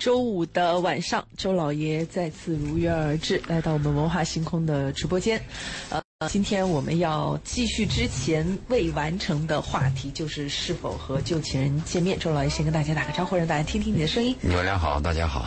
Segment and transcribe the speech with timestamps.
[0.00, 5.38] 周五的晚上，周老爷再次如约而至，来到我们文化星空的直播间。
[5.90, 12.18] 呃，今天我们要继续之前未完成的话题，就是是否和旧情人见面。
[12.18, 14.34] 周老爷先跟大家打个招呼，让大家听听你的声音。
[14.40, 15.44] 你们俩好，大家好。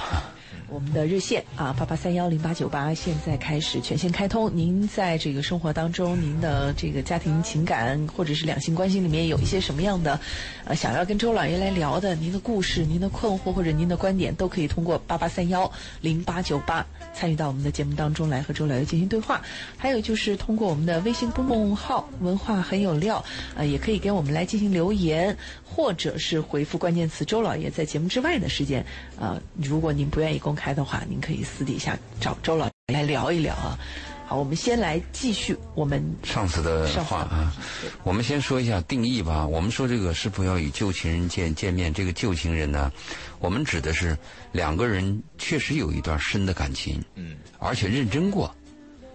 [0.69, 4.51] 我们的热线啊，八八三幺零八九八，现在开始全线开通。
[4.55, 10.19] 您在这个生活当中，您的这个家庭情感或者是两性关系里面有一些什么样的，
[10.65, 15.71] 呃，想要跟周老爷来聊的，您的故事、您的困惑或者您的观点，都可以通过八八三幺
[16.01, 19.41] 零八九八参与到我们的节目当中来和周老爷进行对话。
[19.77, 23.23] 还有就是通过我们的微信公众号“文化很有料”，
[23.55, 28.83] 呃，也可以给我们来进行留言，或者是回复关键词“周老爷”在节目之外的时间。
[29.23, 33.79] 呃，如果您不愿意公开的话，您可以私底下找周老来聊一聊啊。
[34.25, 37.53] 好，我们先来继续我们上次的话啊，
[38.03, 39.47] 我们先说一下定义吧。
[39.47, 41.93] 我们说这个是否要与旧情人见见面？
[41.93, 42.91] 这个旧情人呢，
[43.39, 44.17] 我们指的是
[44.51, 48.53] 两个人确实有一段深的感情，嗯，而且认真过，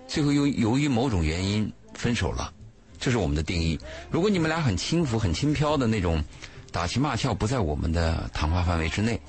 [0.06, 2.50] 最后由由于某种原因分手了，
[2.98, 3.78] 这是我们的定义。
[4.10, 6.24] 如果你们俩很轻浮、很轻飘的那种
[6.72, 9.20] 打情骂俏，不在我们的谈话范围之内。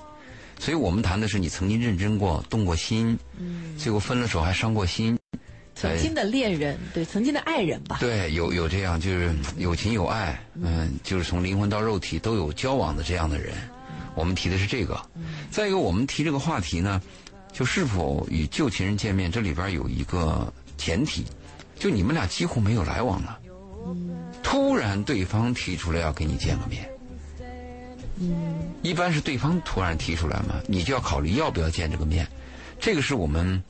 [0.59, 5.17] 所以我们谈的是你曾经认真过、动过心，嗯，最后分了手还伤过心，
[5.73, 13.53] 曾经的恋人，对，曾经的爱人吧，对，有有这样，就是有情有爱，嗯，就是从灵魂到肉体都有交往的这样的人，
[14.16, 15.01] 我们提的是这个。
[15.49, 17.01] 再一个，我们提这个话题呢，
[17.53, 21.23] 就是否与旧情人见面，这里边有一个前提，
[21.79, 23.39] 就你们俩几乎没有来往了，
[24.44, 26.88] 突然对方提出来要跟你见个面。
[28.20, 32.28] 嗯，一般是对方突然提出来嘛，你就要考虑要不要见这个面。
[32.80, 33.62] 这个是我们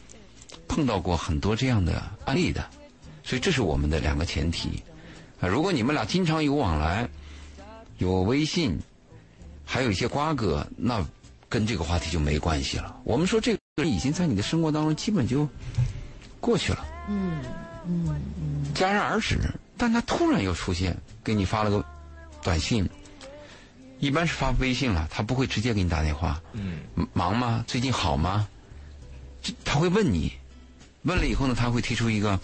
[0.67, 2.67] 碰到过很多这样的案例的，
[3.23, 4.83] 所以这是我们的两个前提
[5.39, 5.47] 啊。
[5.47, 7.07] 如果你们俩经常有往来，
[7.97, 8.79] 有微信，
[9.65, 11.05] 还有一些瓜葛，那
[11.47, 12.95] 跟这个话题就没关系了。
[13.03, 15.47] 我们说这个人已经在你的生活当中基本就
[16.39, 16.85] 过去了。
[17.07, 17.39] 嗯
[17.87, 19.37] 嗯嗯，戛然而止。
[19.77, 21.83] 但他突然又出现，给你发了个
[22.41, 22.87] 短信。
[23.99, 26.41] 一般是发微信了，他不会直接给你打电话。
[26.53, 26.79] 嗯，
[27.13, 27.63] 忙吗？
[27.67, 28.47] 最近好吗？
[29.65, 30.31] 他会问你，
[31.03, 32.39] 问了以后呢，他会提出一个，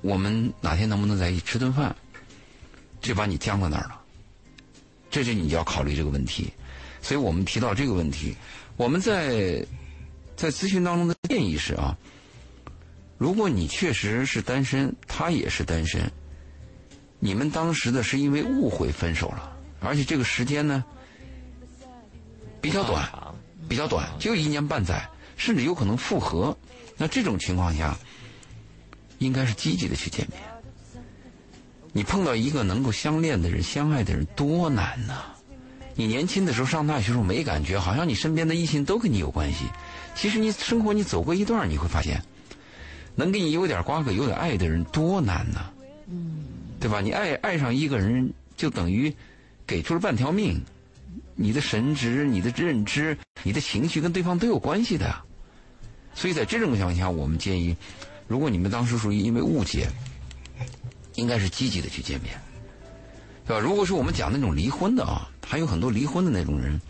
[0.00, 1.94] 我们哪天能不能在一起吃顿饭？
[3.00, 4.00] 就把你僵在那儿了。
[5.10, 6.52] 这就你就要考虑这个问题。
[7.02, 8.34] 所以我们提到这个问题，
[8.76, 9.64] 我们在
[10.34, 11.96] 在咨询当中的建议是啊，
[13.18, 16.10] 如果你确实是单身，他也是单身，
[17.18, 19.53] 你们当时的是因为误会分手了。
[19.84, 20.84] 而且这个时间呢
[22.60, 23.08] 比较短，
[23.68, 26.56] 比较短，就一年半载，甚至有可能复合。
[26.96, 27.96] 那这种情况下，
[29.18, 30.40] 应该是积极的去见面。
[31.92, 35.22] 你碰到一个能够相恋的人、相爱的人，多难呐！
[35.94, 39.66] 你年轻的时候上大学时候没感觉，好像你身边的异性都跟你有关系。
[40.14, 42.22] 其实你生活你走过一段，你会发现，
[43.14, 45.70] 能跟你有点瓜葛、有点爱的人多难呐！
[46.08, 46.44] 嗯，
[46.80, 47.00] 对吧？
[47.00, 49.14] 你爱爱上一个人，就等于。
[49.66, 50.60] 给出了半条命，
[51.34, 55.14] 你的神职、你的认知、你的情绪跟对方都有关系的，
[56.14, 57.76] 所以在这种情况下，我们建议，
[58.28, 59.88] 如果你们当时属于因为误解，
[61.14, 62.38] 应该是积极的去见面，
[63.46, 63.60] 对吧？
[63.60, 66.80] 如果说我们讲那种离婚的啊，还有很多离婚的那种人，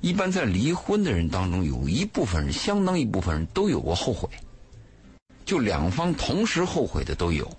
[0.00, 4.28] 一般在离婚的人当中，有一部分人，相当一部分人都有过后悔，
[5.44, 7.50] 就两方同时后悔的都有，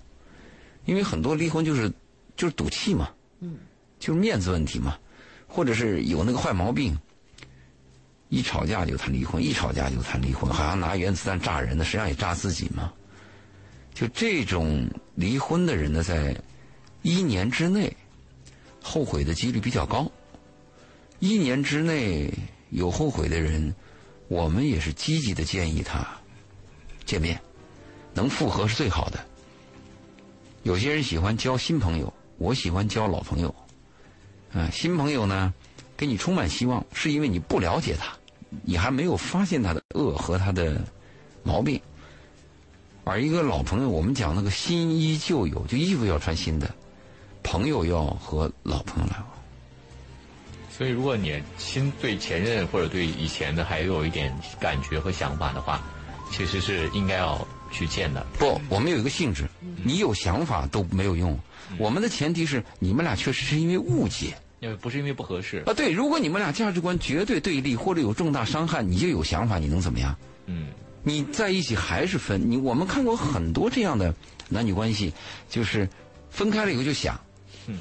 [0.86, 1.92] 因为很多离婚就是
[2.36, 3.10] 就是赌气嘛，
[3.40, 3.58] 嗯。
[3.98, 4.98] 就是面子问题嘛，
[5.46, 6.96] 或者是有那个坏毛病，
[8.28, 12.92] 一吵架就谈离婚，一吵架就谈离婚，好像拿原子弹炸人呢，实际上也炸自己嘛。
[13.92, 16.36] 就这种离婚的人呢，在
[17.02, 17.94] 一年之内
[18.82, 20.10] 后悔的几率比较高。
[21.18, 22.32] 一年之内
[22.70, 23.74] 有后悔的人，
[24.28, 26.06] 我们也是积极的建议他
[27.04, 27.40] 见面，
[28.14, 29.18] 能复合是最好的。
[30.62, 33.52] 有些人喜欢交新朋友，我喜欢交老朋友。
[34.52, 35.52] 嗯，新朋友呢，
[35.96, 38.12] 给你充满希望，是因为你不了解他，
[38.62, 40.80] 你还没有发现他的恶和他的
[41.42, 41.80] 毛病。
[43.04, 46.70] 而一个老朋友，我们讲那个新衣旧友，就衣服要穿新的，
[47.42, 49.26] 朋友要和老朋友来往。
[50.70, 55.82] 所以，如果你新对前任或者对以前的还有一点感觉和想法的话，
[56.30, 58.24] 其实是应该要去见的。
[58.38, 59.48] 不，我们有一个性质，
[59.82, 61.38] 你有想法都没有用。
[61.76, 65.74] 我们的前提是你们俩确实是因为误解，因为不是因为不合适啊。
[65.74, 70.16] 对，如果你们俩价值观绝对对立或者有重大伤害，你就有想法，你能怎么样？
[70.46, 70.68] 嗯，
[71.02, 72.56] 你在一起还是分你。
[72.56, 74.14] 我们看过很多这样的
[74.48, 75.12] 男女关系，
[75.48, 75.88] 就是
[76.30, 77.20] 分开了以后就想，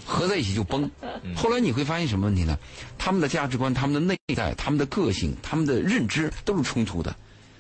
[0.06, 0.90] 合在一起就崩。
[1.36, 2.58] 后来你会发现什么问题呢？
[2.98, 7.16] 他们的价值观、他们的内在、他们的个性、他们的认知都是冲突的。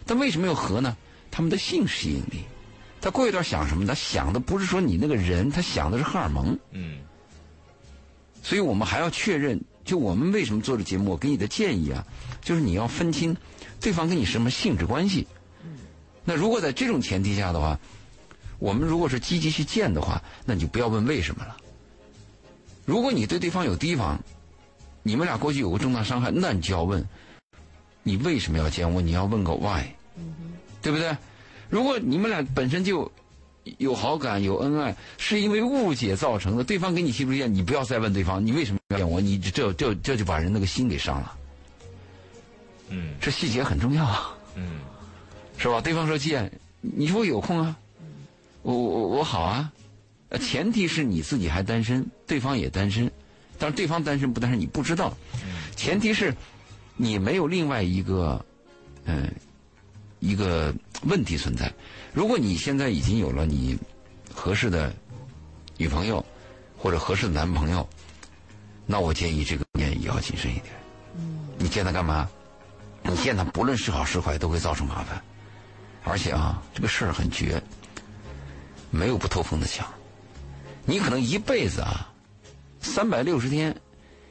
[0.05, 0.95] 但为什么要合呢？
[1.31, 2.43] 他们的性吸引力。
[3.07, 3.87] 他过一段想什么？
[3.87, 6.59] 他想的不是说你那个人，他想的是荷尔蒙。
[6.71, 6.97] 嗯，
[8.43, 11.11] 所以我们还要确认，就我们为什么做这节目？
[11.11, 12.05] 我给你的建议啊，
[12.41, 13.37] 就是你要分清
[13.79, 15.25] 对方跟你什么性质关系。
[15.63, 15.77] 嗯
[16.25, 17.79] 那如果在这种前提下的话，
[18.59, 21.55] 我们如果是积极去见的话，那你就不要问为什么了。
[22.83, 24.19] 如果你对对方有提防，
[25.01, 27.07] 你们俩过去有过重大伤害，那你就要问，
[28.03, 29.01] 你为什么要见我？
[29.01, 29.85] 你要问个 why，
[30.81, 31.15] 对不对？
[31.69, 33.11] 如果你们俩本身就
[33.77, 39.19] 有好感、有恩爱，是因为误解造成的，对方给你提出意见，你不要再问对方你为什么要见我？
[39.19, 41.33] 你这这这就把人那个心给伤了。
[42.89, 44.33] 嗯这细节很重要啊。
[44.55, 44.79] 嗯
[45.57, 45.81] 是吧？
[45.81, 47.75] 对方说见，你说我有空啊，
[48.61, 49.71] 我我我好啊，
[50.29, 53.11] 呃前提是你自己还单身，对方也单身，
[53.57, 55.17] 但是对方单身不单身你不知道，
[55.75, 56.33] 前提是
[56.95, 58.45] 你没有另外一个，
[59.05, 59.33] 嗯、
[60.19, 60.73] 一个
[61.03, 61.71] 问题存在。
[62.13, 63.77] 如果你现在已经有了你
[64.33, 64.93] 合适的
[65.77, 66.25] 女朋友
[66.77, 67.87] 或者合适的男朋友，
[68.85, 70.65] 那我建议这个念也要谨慎一点。
[71.57, 72.29] 你见他干嘛？
[73.03, 75.21] 你见他不论是好是坏都会造成麻烦。
[76.03, 77.61] 而且啊，这个事儿很绝，
[78.89, 79.87] 没有不透风的墙。
[80.85, 82.13] 你可能一辈子啊，
[82.79, 83.75] 三百六十天，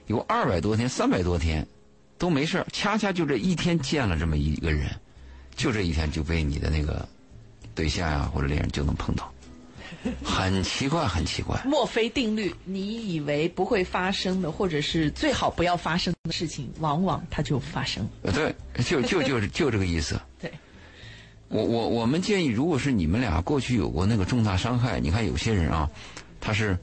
[0.06, 1.66] 有二百多天、三百多天
[2.16, 4.90] 都没事儿恰恰就这一天见了这么一个人，
[5.56, 7.08] 就这一天就被你的那个
[7.74, 9.32] 对象呀、或者恋人就能碰到，
[10.22, 11.60] 很奇怪，很奇怪。
[11.64, 18.06] 墨菲定律，你以为不会发生的，或者是最好不要发生的事情，往往它就发生。
[18.22, 18.54] 呃，对，
[18.84, 20.20] 就就就是 就这个意思。
[20.38, 20.52] 对，
[21.48, 25.88] 我我我们建议，如果是你们俩过去有过那个重大伤害，你看有些人啊，
[26.40, 26.76] 他是，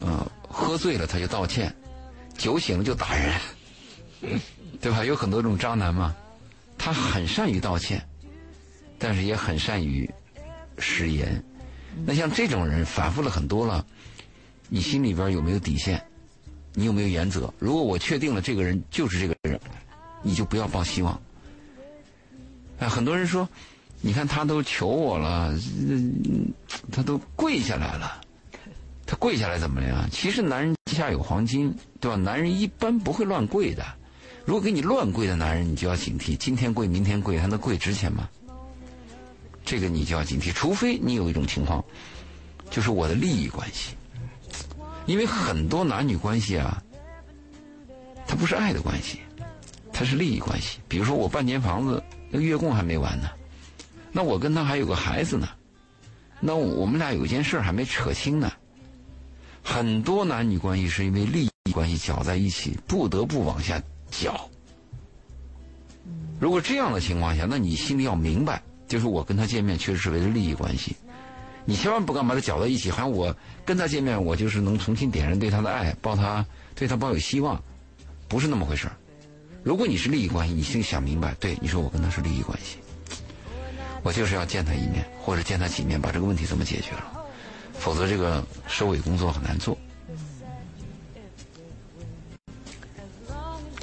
[0.00, 1.74] 呃，喝醉了他就道歉，
[2.36, 3.40] 酒醒了就打人，
[4.80, 5.04] 对吧？
[5.04, 6.14] 有很多这种渣男嘛，
[6.86, 8.00] 他很善于道歉，
[8.96, 10.08] 但是也很善于
[10.78, 11.42] 食言。
[12.04, 13.84] 那像这种人反复了很多了，
[14.68, 16.00] 你心里边有没有底线？
[16.74, 17.52] 你有没有原则？
[17.58, 19.58] 如果我确定了这个人就是这个人，
[20.22, 21.20] 你就不要抱希望。
[22.78, 23.48] 哎，很多人说，
[24.00, 25.52] 你看他都求我了，
[26.92, 28.20] 他都跪下来了，
[29.04, 30.08] 他跪下来怎么样？
[30.12, 32.16] 其实男人膝下有黄金，对吧？
[32.16, 33.84] 男人一般不会乱跪的。
[34.46, 38.28] 如果给你乱跪的男人，你就要警惕，今天跪明天跪，他能跪值钱吗？
[39.64, 41.84] 这个你就要警惕，除非你有一种情况，
[42.70, 43.96] 就是我的利益关系，
[45.06, 46.80] 因为很多男女关系啊，
[48.24, 49.18] 它不是爱的关系，
[49.92, 50.78] 它是利益关系。
[50.86, 52.00] 比如说我半间房子，
[52.30, 53.28] 那个月供还没完呢，
[54.12, 55.48] 那我跟他还有个孩子呢，
[56.38, 58.52] 那我们俩有件事还没扯清呢。
[59.64, 63.82] 很多男女关系是因为利益关系搅在一起，不得不往下
[64.20, 64.48] 搅。
[66.38, 70.94] 如果这样的情况下，那你心里要明白，就是我跟他见面确实是为了利益关系，
[71.64, 73.34] 你千万不敢把他搅在一起，好像我
[73.64, 77.60] 跟他见面，我就是能重新点燃对他的爱，抱他对他抱有希望，
[78.28, 78.96] 不是那么回事儿
[79.62, 82.76] 如果你是利益关系，你心里想明白，对，你说我跟他是利益关系，
[84.02, 87.24] 我就是要见他一面，或者见他几面，把这个问题怎么解决了，
[87.72, 89.76] 否则这个收尾工作很难做。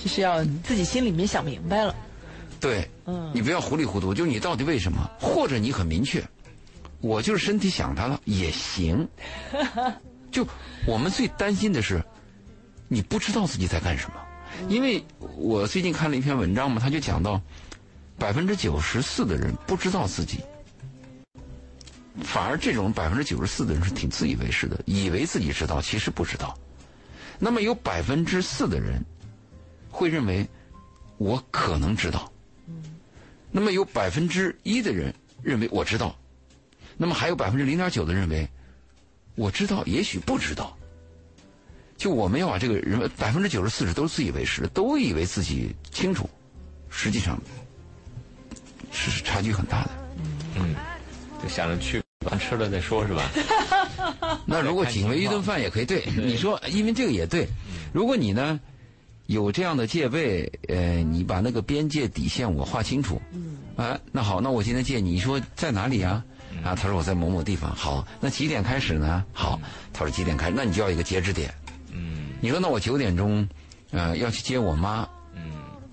[0.03, 1.95] 就是要自己心里面想明白了。
[2.59, 6.21] 对，嗯你不要糊里糊涂，就你到底为什么，或者你很明确，
[6.99, 9.07] 我就是身体想他了也行。
[10.29, 10.45] 就
[10.85, 12.03] 我们最担心的是，
[12.89, 14.15] 你不知道自己在干什么，
[14.67, 15.01] 因为
[15.37, 17.41] 我最近看了一篇文章嘛，他就讲到，
[18.17, 20.39] 百分之九十四的人不知道自己，
[22.23, 26.53] 反而这种百分之九十四的人是挺自以为是的，以为自己知道，其实不知道。
[27.39, 29.03] 那么有百分之四的人
[29.93, 30.45] 会认为
[31.17, 32.29] 我可能知道。
[33.51, 36.15] 那么有百分之一的人认为我知道，
[36.97, 38.49] 那么还有百分之零点九的认为
[39.35, 40.75] 我知道，也许不知道。
[41.95, 46.27] 就我们要把这个人百分之九十四十都是自以为是，都以为自己清楚，
[46.89, 47.39] 实际上
[48.91, 49.91] 是差距很大的。
[50.55, 50.75] 嗯，
[51.41, 53.29] 就想着去完吃了再说，是吧？
[54.45, 57.47] 那如果仅为一顿饭也可以，对你说，因为这个也对。
[57.93, 58.59] 如果你呢
[59.27, 66.23] 有这样的戒备，呃，你把那个边界底线我画清楚，嗯啊，那好，那我今天借你，你说在哪里啊？
[66.63, 67.73] 啊，他说我在某某地方。
[67.75, 69.23] 好，那几点开始呢？
[69.33, 69.59] 好，
[69.91, 70.53] 他说几点开始？
[70.55, 71.53] 那你就要一个截止点。
[71.91, 73.47] 嗯你说那我九点钟，
[73.91, 75.07] 呃，要去接我妈，嗯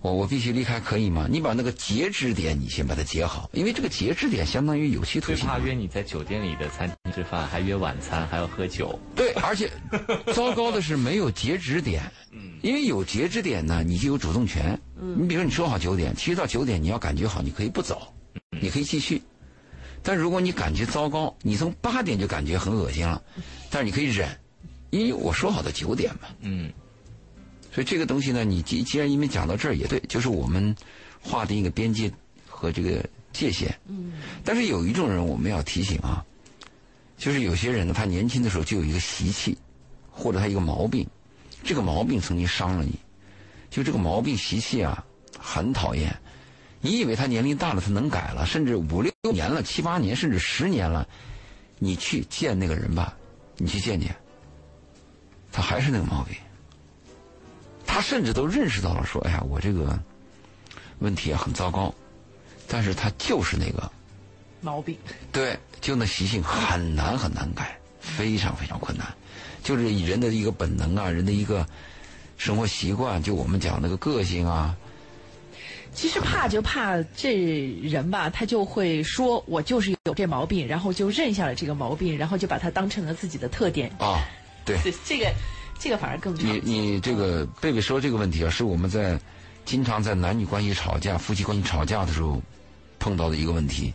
[0.02, 1.26] 我我必须离开，可以吗？
[1.30, 5.36] 你把那个截止点你先把它截好，因为这个截止点相当于有期徒刑。
[5.36, 8.98] 最怕约你在酒店里的餐厅吃饭，还约晚餐，还要喝酒。
[9.14, 9.70] 对，而且
[10.32, 12.02] 糟糕的是没有截止点。
[12.32, 14.80] 嗯，因为有截止点呢，你就有主动权。
[14.98, 18.10] 嗯，你比如说你说好九点，其实到九点你要感觉好，你可以不走，
[18.58, 19.20] 你可以继续。
[20.02, 23.22] 但如果你感觉糟糕，你从八点就感觉很恶心了，
[23.68, 24.26] 但是你可以忍，
[24.88, 26.28] 因为我说好的九点嘛。
[26.40, 26.72] 嗯。
[27.72, 30.74] 所以这个东西呢，你既既然因为讲到这儿也对，就是我们
[31.20, 32.10] 划定一个边界
[32.46, 33.72] 和这个界限。
[33.86, 34.12] 嗯。
[34.44, 36.24] 但是有一种人我们要提醒啊，
[37.16, 39.56] 就是有些人呢，他年轻的时候就有一个习气，
[40.10, 41.06] 或者他一个毛病，
[41.62, 42.98] 这个毛病曾经伤了你，
[43.70, 45.04] 就这个毛病习气啊，
[45.38, 46.14] 很讨厌。
[46.80, 51.06] 你以为他年龄大了，他能改了，甚至五六年了、七八年，甚至十年了，
[51.78, 53.16] 你去见那个人吧，
[53.58, 54.16] 你去见见，
[55.52, 56.34] 他还是那个毛病。
[57.92, 59.98] 他甚至都认识到了，说：“哎呀，我这个
[61.00, 61.92] 问题啊很糟糕，
[62.68, 63.90] 但是他就是那个
[64.60, 64.96] 毛病，
[65.32, 69.12] 对，就那习性很难很难改，非常非常困难，
[69.64, 71.66] 就是人的一个本能啊，人的一个
[72.38, 74.76] 生活习惯，就我们讲那个个性啊。
[75.92, 77.34] 其实怕就怕这
[77.82, 84.22] 人吧，他就会说我就是有这毛病，然后就认下了这个毛病，然后就把它当成了自己的特点啊，
[84.64, 85.26] 对，这个。”
[85.80, 89.18] 这个反而更你你这个贝贝说这个问题啊，是我们在
[89.64, 92.40] 经常在男女关系吵架、夫妻关系吵架的时候
[92.98, 93.94] 碰到的一个问题，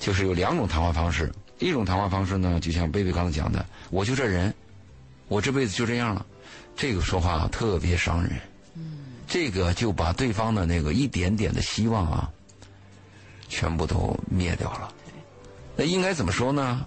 [0.00, 1.30] 就是有两种谈话方式。
[1.58, 4.52] 一种谈话方式呢，就像贝贝刚才讲的，我就这人，
[5.28, 6.24] 我这辈子就这样了，
[6.74, 8.32] 这个说话特别伤人。
[8.74, 12.30] 嗯，这个就把对方的那个一点点的希望啊，
[13.50, 14.90] 全部都灭掉了。
[15.76, 16.86] 那应该怎么说呢？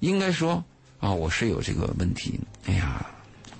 [0.00, 0.64] 应该说
[0.98, 2.40] 啊，我是有这个问题。
[2.64, 3.04] 哎呀。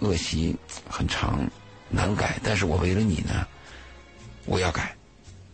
[0.01, 0.55] 恶习
[0.89, 1.49] 很长，
[1.89, 2.39] 难改。
[2.43, 3.47] 但是我为了你呢，
[4.45, 4.95] 我要改。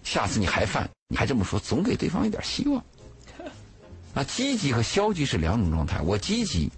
[0.03, 2.85] 下次你还犯，你还这么说，总给对方一点希望。
[4.15, 6.01] 啊，积极和消极是两种状态。
[6.01, 6.71] 我积极，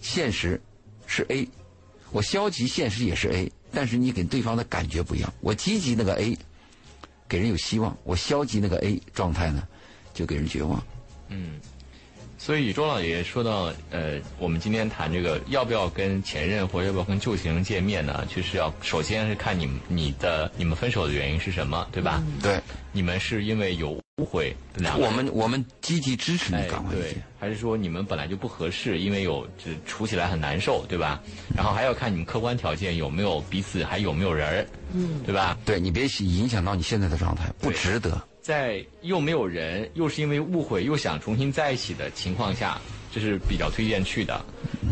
[0.00, 0.60] 现实
[1.06, 1.46] 是 A；
[2.10, 3.52] 我消极，现实也是 A。
[3.72, 5.32] 但是你给对方的感觉不一样。
[5.40, 6.38] 我积极那个 A，
[7.28, 9.66] 给人有希望；我消极那个 A 状态呢，
[10.14, 10.82] 就给人绝望。
[11.28, 11.60] 嗯。
[12.44, 18.26] 所以周老爷说到，呃，我们今天谈这个要不要跟前任或者要不要跟旧情人见面呢？
[18.28, 22.20] 就是要首先是看你你的你们分手的原因是什么，对吧？
[22.42, 24.52] 对，你们是因为有误会，
[24.98, 31.22] 我们我们积极支持你赶快对，还是说你们本来就不合适，因为有这处起来很难受，对吧？
[31.54, 35.56] 然后还要看你们客观条件有没有彼此还有没有人儿，嗯，对吧？
[35.64, 38.20] 对你别影响到你现在的状态，不值得。
[38.42, 42.78] 在又没有人，又是因为误会，又想重新在一起的情况下，
[43.12, 44.44] 这是比较推荐去的。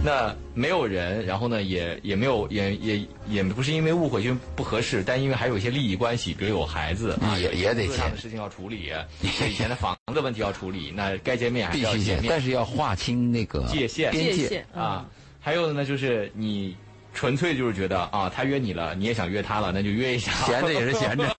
[0.04, 15.06] 那没有人，然后呢，也也没有，也也也不是因为误会就不合适，但因为还有一些利益关系，比如有孩子啊，也也得见的事情要处理，以前的房子问题要处理，那该见面还是要见面，但是要划清那个界限边界啊。
[15.40, 16.76] 还有的呢，就是你。
[17.12, 20.32] 纯粹就是觉得啊，他约你了，你也想约他了，那就约一下。
[20.46, 21.36] 闲着也是闲着，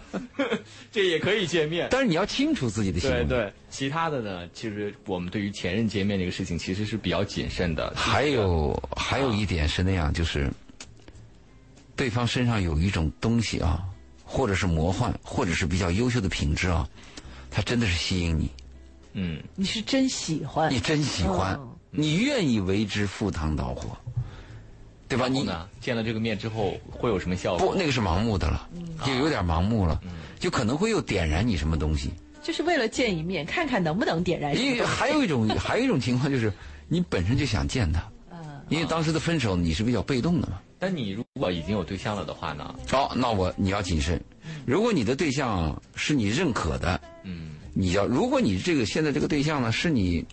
[0.90, 1.88] 这也可以见面。
[1.90, 3.10] 但是你要清楚自己的心。
[3.10, 7.92] 对对，其他的呢，其实我们对于前任见面这个事情，其实是比较谨慎的。
[7.94, 10.50] 还有还有一点是那样，就是
[11.94, 13.82] 对方身上有一种东西啊，
[14.24, 16.88] 或者是魔幻，或者是比较优秀的品质啊，
[17.50, 18.50] 他真的是吸引你。
[19.14, 21.58] 嗯，你是真喜欢，你真喜欢，
[21.90, 23.96] 你愿意为之赴汤蹈火。
[25.08, 25.28] 对吧？
[25.28, 25.68] 你呢？
[25.80, 27.68] 见了这个面之后会有什么效果？
[27.68, 28.68] 不，那个是盲目的了，
[29.04, 30.00] 就有点盲目了，
[30.38, 32.10] 就可能会又点燃你什么东西。
[32.42, 34.56] 就是为了见一面，看看能不能点燃。
[34.56, 36.52] 因为还有一种， 还有一种情况就是，
[36.88, 38.00] 你本身就想见他。
[38.30, 38.38] 嗯。
[38.68, 40.60] 因为当时的分手你是比较被动的嘛。
[40.78, 42.74] 但你如果已经有对象了的话呢？
[42.92, 44.20] 哦，那我你要谨慎。
[44.64, 50.24] 如果你的对象是你认可的，嗯，你要如果你这个现在这个对象呢是你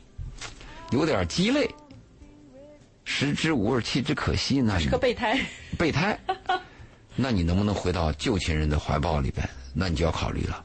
[0.92, 1.70] 有点鸡肋。
[3.06, 4.62] 食之无味，弃之可惜。
[4.62, 5.40] 那是个备胎。
[5.78, 6.18] 备胎，
[7.16, 9.48] 那你能不能回到旧情人的怀抱里边？
[9.74, 10.64] 那你就要考虑了。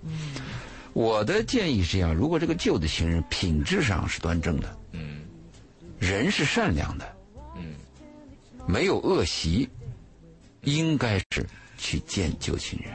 [0.93, 5.21] 我的建议是这样：如果这个旧的情人品质上是端正的，嗯，
[5.99, 7.17] 人是善良的，
[7.57, 7.75] 嗯，
[8.67, 9.69] 没有恶习，
[10.63, 11.47] 应该是
[11.79, 12.93] 去见旧情人。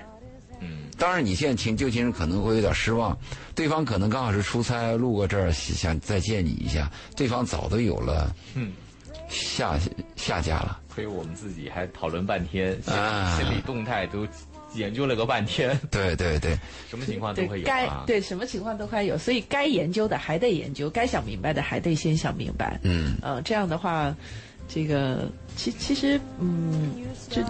[0.61, 3.17] 嗯，当然，你现在请旧情人可能会有点失望，
[3.55, 8.35] 对方可能刚好是出差路过这儿，想再见你一下，对方早都有了。
[8.53, 8.71] 嗯。
[9.29, 9.77] 下
[10.15, 14.27] 下家了，亏我们自己还讨论半天，心理动态都
[14.75, 15.79] 研究了个半天。
[15.91, 16.57] 对对对，
[16.89, 18.03] 什么情况都会有啊。
[18.05, 22.79] 对，什么情况都会有，所以该研究的还得研究，该想明白的还得先想明白。
[22.83, 24.15] 嗯，呃，这样的话，
[24.67, 26.91] 这个其其实，嗯，
[27.29, 27.43] 这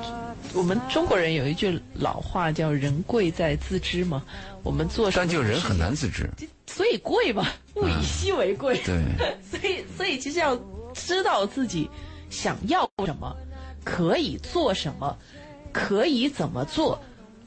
[0.54, 4.24] 我们中国人有一句老话叫“人贵在自知”嘛，
[4.62, 6.30] 我们做什么但就人很难自知。
[6.68, 8.80] 所以贵嘛，物以稀为贵。
[8.84, 9.02] 对，
[9.50, 10.56] 所以所以其实要
[10.94, 11.90] 知道自己
[12.30, 13.36] 想要什么，
[13.84, 15.18] 可以做什么，
[15.72, 17.02] 可以怎么做，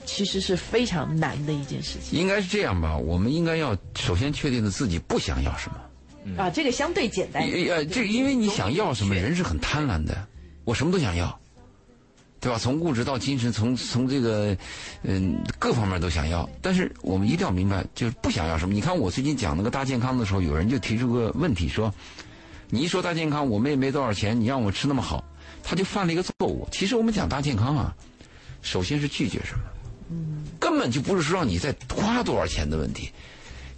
[0.05, 2.97] 其实是非常难的一件事情应该是这样吧？
[2.97, 6.43] 我们应该要首先确定的自己不想要什么。
[6.43, 6.51] 啊。
[6.51, 7.77] 这个相对简单一点。
[7.77, 10.27] 呃，这因为你想要什么，人是很贪婪的，
[10.65, 11.39] 我什么都想要，
[12.41, 12.59] 对吧？
[12.59, 14.57] 从物质到精神，从从这个
[15.03, 16.49] 嗯各方面都想要。
[16.61, 18.75] 但是我们一定要明白，就是不想要什么。
[18.75, 21.93] 你看我最近讲那个大健康的时候，有人就提出个问题说
[22.69, 25.25] ：“你一说大健康，我们也没多少钱，你让我吃那么好。”
[25.69, 26.69] 他就犯了一个错误。
[26.71, 27.93] 其实我们讲大健康啊，
[28.63, 29.65] 首先是拒绝什么，
[30.61, 33.11] 根本就不是说让你再花多少钱的问题。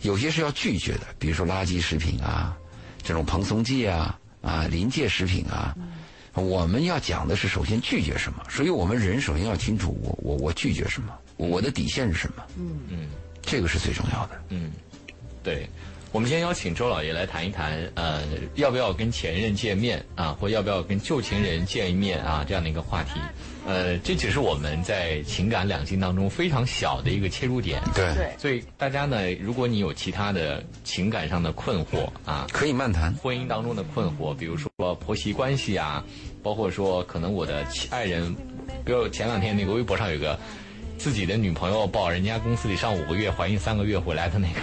[0.02, 2.54] 有些是要拒绝的，比如说垃圾食品啊，
[3.02, 5.74] 这种蓬松剂啊，啊临界食品啊。
[6.34, 12.42] 我们要讲的是首先拒绝什么，所以我们人首先要清楚我我我拒绝什么，我的底线是什么。
[12.58, 13.08] 嗯嗯
[13.40, 14.42] 这个是最重要的。
[14.50, 14.70] 嗯，
[15.42, 15.68] 对。
[16.10, 18.22] 我们今天邀请周老爷来谈一谈，呃，
[18.54, 23.20] 要不要跟前任见面啊，或要不要跟旧情人见一面啊，这样的一个话题。
[23.66, 27.82] 呃，这只是我们在情感两性当中非常小的一个切入点。
[27.94, 33.12] 对，对所以大家呢，如果你有其他的情感上的困惑啊，可以漫谈。
[33.16, 36.02] 婚姻当中的困惑，比如说婆媳关系啊，
[36.42, 38.34] 包括说可能我的爱人，
[38.82, 40.38] 比如前两天那个微博上有个
[40.96, 44.60] 自己的女朋友报人家公司里上五个月怀孕三个月回来的那个，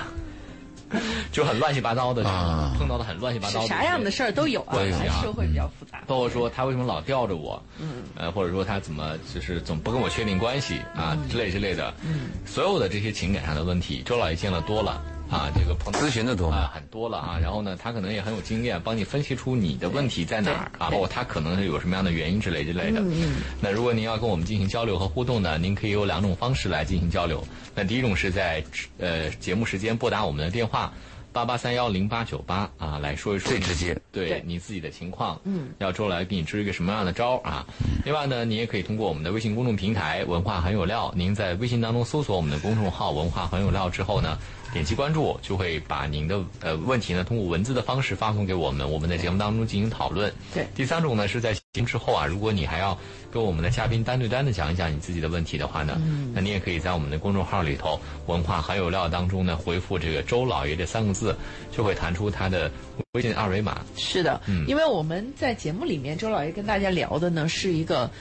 [1.32, 2.74] 就很乱七八糟的，啊。
[2.78, 6.02] 碰到的很乱七八糟的啥样的事儿都有啊，关系啊社会比较复杂。
[6.08, 17.40] 包括说他为什么老吊着我，嗯，呃，或者说他怎么就是总不跟我确定关系啊，之类之类的，嗯，所有的这些情感上的问题，周老爷见了多了啊，这个朋咨询的多啊，很多了啊。
[17.42, 23.02] 然后呢，他可能也很有经验，帮你分析出你的问题在哪儿啊，包括他可能是有什么样的原因之类之类的。
[23.02, 27.46] 嗯那如果您要跟我们进行交流和互动呢，您可以有两种方式来进行交流。
[27.74, 28.64] 那第一种是在
[29.00, 30.94] 呃节目时间拨打我们的电话。
[31.34, 37.66] 八八三幺零八九八啊，来说一说你最直接对对你自己的情况，嗯，要周来给你支一个什么样的招啊？
[38.06, 44.38] 另外呢，你也可以通过我们的微信公众平台“文化很有料”，您在微信当中搜索我们的公众号“文化很有料”之后呢，
[44.76, 50.30] 点击关注，就会把您的呃问题呢通过文字的方式发送给我们，我们在节目当中进行讨论。
[50.54, 52.98] 对第三种呢是在节目之后啊，如果你还要
[53.32, 61.34] 跟我们的嘉宾单对单的讲一讲你自己的问题的话呢，嗯那你也可以在我们的公众号里头“文化很有料”当中呢回复这个“周老爷”这三个字，
[61.72, 62.70] 就会弹出他的
[63.14, 63.80] 微信二维码。
[63.96, 68.12] 是的，嗯因为我们在节目里面，周老爷跟大家聊的呢是一个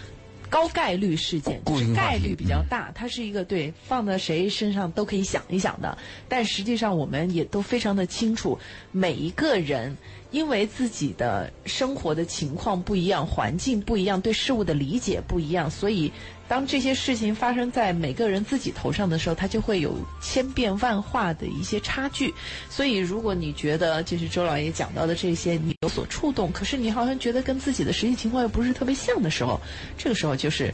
[0.55, 5.99] 高概率事件，就是概率比较大，它是一个对放在谁身上都可以想一想的。
[6.29, 8.57] 但实际上，我们也都非常的清楚，
[8.93, 9.97] 每一个人
[10.31, 16.13] 因为自己的生活的情况不一样，环境不一样，对事物的理解不一样，所以
[16.47, 22.33] 当这些事情发生在每个人自己头上的时候，它就会有千变万化的一些差距。
[22.69, 29.61] 所以，如果你觉得就是周老爷讲到的这些你有所触动，可是你好像觉得跟自己的实际情况又不是特别像的时候，
[29.97, 30.73] 这个时候就是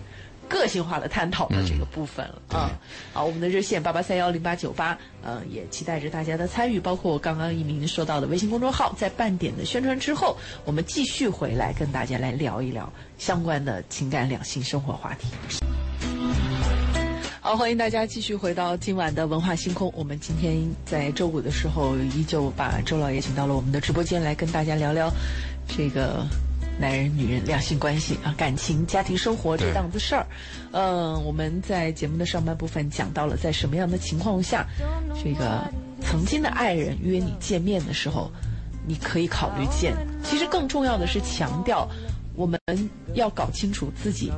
[0.48, 2.70] 个性化的探讨的这个部分了、啊。
[3.12, 15.28] 好，我们的热线八八三幺零八九八，呃，也期待着大家的参与，包括我刚刚一鸣说到的微信公众号，在半点的宣传之后，我们继续回来跟大家来聊一聊相关的情感两性生活话题。
[17.42, 19.90] 好，欢迎大家继续回到今晚的文化星空。
[19.96, 25.11] 我们今天在周五的时候，依旧把周老爷请到了我们的直播间来跟大家聊聊
[25.66, 26.22] 这个
[26.79, 30.26] 男人、女人两性关系啊、感情、家庭生活这档子事儿。
[30.72, 34.66] 嗯，我们在节目的上半部分讲到了在什么样的情况下，
[35.24, 35.66] 这个
[36.03, 38.31] 曾经的爱人约你见面的时候，
[38.87, 39.96] 你可以考虑见。
[40.22, 41.88] 其实更重要的是强调。
[42.40, 42.59] 我们
[43.12, 44.33] 要搞清楚自己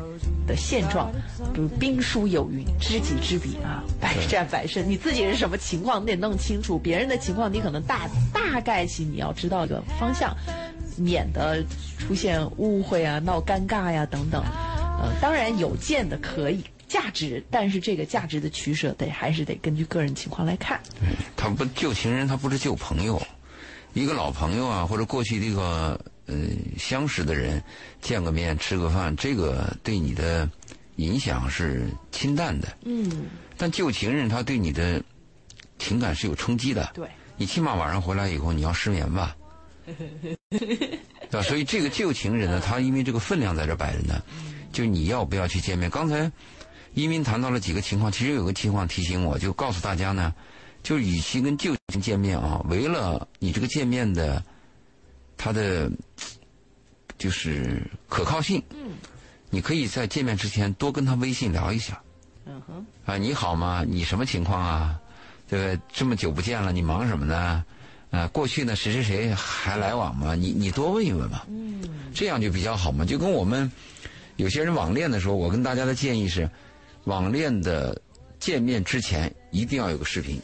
[0.44, 1.08] 的现状，
[1.54, 4.84] 比如兵书有云，知己知彼啊，百战百胜。
[4.90, 10.36] 你自己是什么情况，你得弄清楚；别人的情况，你可能大大概其你要知道个方向，
[10.96, 11.64] 免得
[11.96, 14.42] 出现误会啊、闹尴尬呀、等等。
[14.42, 20.80] 呃，当然有见的可以价值，但是这个价值的取舍得还是得根据个人情况来看。
[21.36, 23.22] 他不旧情人，他不是旧朋友，
[23.92, 26.00] 一个老朋友啊，或者过去这个
[26.32, 27.62] 呃相识的人，
[28.00, 30.48] 见个面吃个饭，这个对你的
[30.96, 32.68] 影响是清淡的。
[32.84, 35.02] 嗯，但旧情人他对你的
[35.78, 36.90] 情感是有冲击的。
[36.94, 39.36] 对，你起码晚上回来以后你要失眠吧，
[40.50, 40.98] 对
[41.30, 41.42] 吧？
[41.42, 44.22] 所以这个旧情人呢，他因为这个分量在这摆着呢，
[44.72, 45.90] 就你要不要去见面？
[45.90, 46.30] 刚才
[46.94, 50.34] 一鸣谈到了几个情况，其实有个情况提醒我，就告诉大家呢，
[50.82, 54.42] 就与其跟旧情见面啊，为了你这个见面的
[55.36, 55.90] 它的
[57.18, 58.62] 就是可靠性，
[59.50, 62.00] 你可以在见面之前多跟他微信聊一下。
[62.44, 63.84] 嗯哼，啊，你好吗？
[63.86, 64.98] 你什么情况啊？
[65.48, 65.80] 对不对？
[65.92, 67.64] 这么久不见了，你忙什么呢？
[68.10, 70.34] 啊，过去呢，谁谁谁还来往吗？
[70.34, 71.46] 你你多问一问吧。
[71.48, 71.80] 嗯。
[72.12, 73.04] 这样就比较好嘛。
[73.04, 73.70] 就跟我们
[74.36, 76.50] 有些人网恋的时候，我跟大家的建议是，
[77.04, 78.00] 网恋的
[78.40, 80.40] 见面之前一定要有个视频。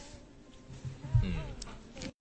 [1.21, 1.33] 嗯。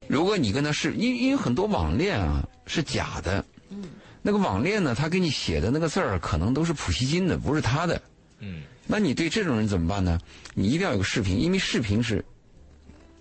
[0.09, 3.45] 如果你跟他视，因因为很多网恋啊是假的。
[3.71, 3.83] 嗯。
[4.23, 8.01] 那个网恋呢，他给你写的那个字儿可能都是普希金的，不是他的。
[8.39, 8.63] 嗯。
[8.87, 10.21] 那你对这种人怎么办呢？
[10.55, 12.25] 你一定要有个视频，因为视频是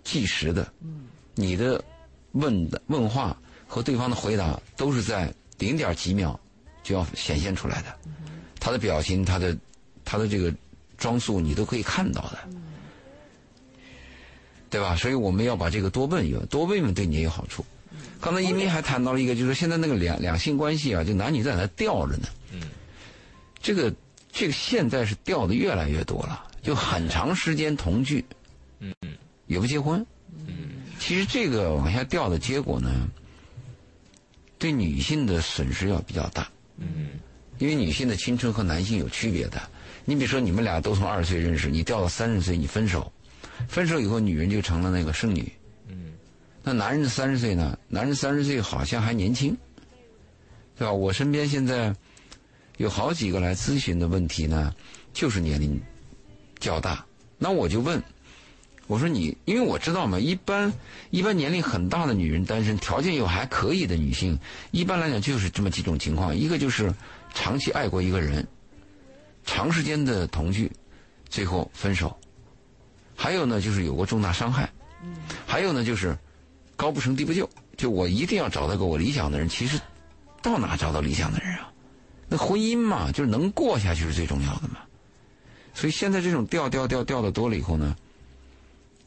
[0.04, 0.72] 计时的。
[0.82, 1.08] 嗯。
[1.34, 1.84] 你的
[2.34, 3.36] 问的问话
[3.68, 6.40] 和对方的回答都是在零点几秒
[6.84, 7.96] 就要显现出来的，
[8.60, 9.58] 他的表情、他的
[10.04, 10.54] 他的这个
[10.98, 12.40] 装束，你都可以看到的，
[14.70, 14.96] 对吧？
[14.96, 17.64] 所以我们要把这个多问一问，多问问对你也有好处。
[18.20, 22.28] 刚才一鸣还谈到了一个，就是现在那个两两性关系啊，就男女在那吊着呢。
[22.52, 22.62] 嗯。
[23.62, 23.94] 这个。
[24.30, 28.24] 这个现在是吊的越来越多了，就很长时间同居，
[28.78, 30.06] 嗯嗯，也不结婚，
[30.46, 33.10] 嗯，其实这个往下掉的结果呢，
[34.60, 37.10] 对女性的损失要比较大，嗯，
[37.58, 39.60] 因为女性的青春和男性有区别的。
[40.06, 43.12] 你比如说，你们俩都从二十岁认识，你掉到三十岁，你分手，
[43.68, 45.67] 分手以后，女人就成了那个剩女，嗯，
[46.68, 47.80] 那男人三十岁呢？
[47.88, 49.56] 男人三十岁好像还年轻，
[50.76, 50.92] 对吧？
[50.92, 51.96] 我身边现在。
[52.76, 54.72] 有好几个来咨询的问题呢，
[55.12, 55.82] 就是年龄
[56.60, 57.04] 较大。
[57.40, 58.00] 那我就问，
[58.86, 60.72] 我说你，因为我知道嘛，一般
[61.10, 64.38] 一般年龄很大的女人单身，条件又还可以的女性，
[64.70, 66.94] 一般来讲就是这么几种情况：一个就是
[67.34, 68.48] 长期爱过一个人，
[69.44, 70.72] 长时间的同居，
[71.30, 72.16] 最后分手；
[73.16, 74.68] 还有呢就是有过重大伤害；
[75.48, 76.16] 还有呢就是
[76.78, 79.50] 高不成低不就，就我一定要找到个我理想的人。
[79.50, 79.78] 其实
[80.42, 81.70] 到哪找到理想的人啊？
[82.30, 84.78] 那婚姻嘛，就是能过下去是最重要的嘛。
[85.74, 87.96] 所以现在这种掉掉掉掉的多了以后呢，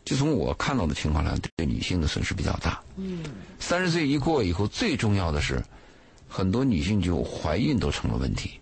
[0.05, 2.81] 就从我看到的情况来，对女性的损失比较大。
[2.97, 3.23] 嗯。
[3.59, 5.63] 三十岁一过以后，最重要的是，
[6.29, 8.53] 很多女性就怀孕都成了问题。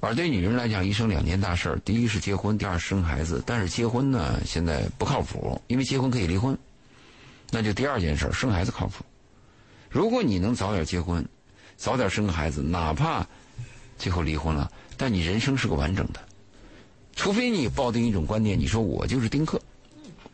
[0.00, 3.42] 而对女人来讲，一生两件大事儿：第一是结婚，第二生孩子。
[3.44, 6.56] 但是结婚呢，现在不靠谱，因为结婚可以离婚。
[7.50, 9.04] 那就第二件事，生孩子靠谱。
[9.88, 11.24] 如果你能早点结婚。
[11.78, 13.22] 早点生个孩子，哪怕
[13.98, 16.20] 最后离婚了，但你人生是个完整的。
[17.14, 19.60] 除非你抱定一种观念，你说我就是丁克，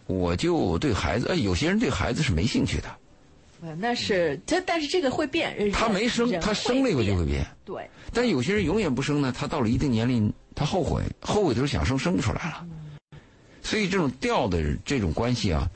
[0.07, 3.75] 我就对孩子，哎，有些人对孩子是没兴趣的。
[3.77, 5.69] 那是这，但是这个会变。
[5.73, 7.45] 他没生，他生了以后就会变。
[7.65, 7.91] 对。
[8.13, 12.65] 但有些人永远不生呢，他到了一定年龄，他后悔，后悔的时候想生，生不出来了。
[13.65, 15.69] 所以这种调的这种关系啊。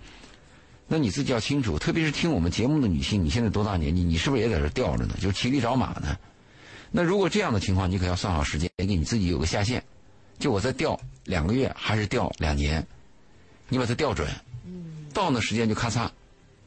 [0.88, 4.04] 那你自己要清楚，特别是听我们节目的女性，你现在多大年纪？
[4.04, 5.16] 你是不是也在这吊着呢？
[5.20, 6.16] 就骑驴找马呢？
[6.92, 9.82] 那如果这样的情况，你可要算好时间，给你自己有个下限。
[10.38, 12.86] 就我再吊两个月，还是吊两年？
[13.68, 14.28] 你把它吊准，
[15.12, 16.08] 到那时间就咔嚓，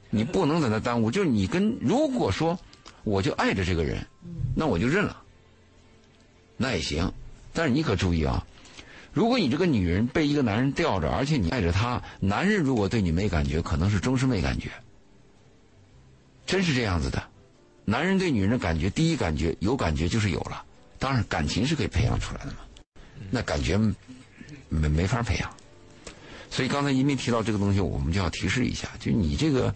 [0.09, 1.09] 你不能在那耽误。
[1.09, 2.59] 就是你跟如果说
[3.05, 4.05] 我就爱着这个人，
[4.53, 5.15] 那我就认了，
[6.57, 7.09] 那也行。
[7.53, 8.45] 但是你可注意啊。
[9.11, 14.69] 如果你这个女人被一个男人吊着，而且你爱着他，男人如果对你没感觉，可能是终身没感觉。
[16.45, 17.21] 真是这样子的，
[17.85, 20.63] 男人对女人的感觉，第一感觉有感觉就是有了，
[20.99, 22.59] 当然感情是可以培养出来的嘛，
[23.31, 23.77] 那感觉
[24.69, 25.49] 没没法培养。
[26.51, 29.73] 所以刚才一鸣提到这个东西，我们就要提示一下，就你这个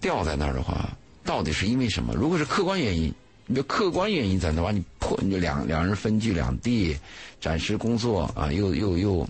[0.00, 0.88] 吊在那儿的话，
[1.24, 2.14] 到底是因为什么？
[2.14, 3.12] 如果是客观原因。
[3.46, 6.96] 你客观原因在那把你破，你就两两人分居两地，
[7.40, 9.28] 暂时工作啊，又又又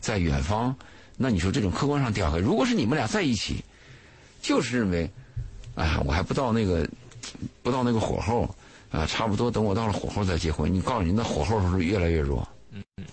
[0.00, 0.74] 在远方，
[1.16, 3.62] 那你说这种客观上掉开，如果是你们俩在一起，
[4.40, 5.08] 就是认为，
[5.76, 6.88] 哎呀，我还不到那个
[7.62, 8.52] 不到那个火候
[8.90, 10.72] 啊，差不多等我到了火候再结婚。
[10.72, 12.46] 你告诉你，那火候是不是越来越弱？
[12.72, 13.04] 嗯嗯，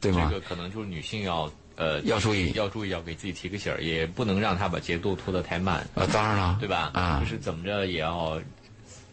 [0.00, 0.28] 对吗？
[0.30, 5.84] 这个可能就是女性要呃要注意，要注意，要给自己提个醒儿，也不能让他把节奏拖得太慢。
[5.96, 6.92] 啊，当然了，对吧？
[6.94, 8.40] 啊，就是怎么着也要。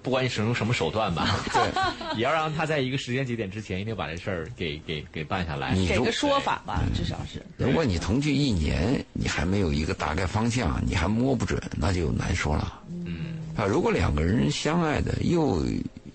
[0.07, 5.75] 不管你使用什么手段吧， 对，也要让他在一个时间节点之前，一定把这事儿给给给办下来。
[5.75, 7.45] 给个说法吧，至少是。
[7.57, 12.81] 如果你同居一年，你还没有一个大概方向，你还摸不准，那就难说了。
[13.05, 13.35] 嗯。
[13.57, 15.61] 啊，如果两个人相爱的，又